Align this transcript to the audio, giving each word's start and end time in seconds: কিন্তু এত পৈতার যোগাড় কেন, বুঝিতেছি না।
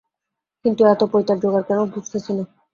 কিন্তু 0.65 0.81
এত 0.85 1.01
পৈতার 1.11 1.37
যোগাড় 1.43 1.65
কেন, 1.67 1.79
বুঝিতেছি 1.91 2.31
না। 2.33 2.43